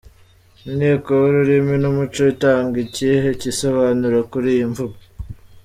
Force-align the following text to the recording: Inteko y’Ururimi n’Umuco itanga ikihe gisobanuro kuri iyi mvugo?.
Inteko 0.69 1.09
y’Ururimi 1.21 1.75
n’Umuco 1.79 2.21
itanga 2.33 2.75
ikihe 2.85 3.27
gisobanuro 3.41 4.17
kuri 4.31 4.47
iyi 4.55 4.65
mvugo?. 4.71 4.97